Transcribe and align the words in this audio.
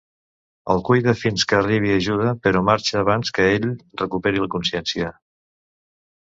El 0.75 0.79
cuida 0.85 1.11
fins 1.23 1.43
que 1.51 1.57
arriba 1.57 1.91
ajuda 1.97 2.31
però 2.45 2.63
marxa 2.71 2.97
abans 3.03 3.33
que 3.37 3.45
ell 3.59 3.69
recuperi 4.03 4.43
la 4.45 4.49
consciència. 4.57 5.13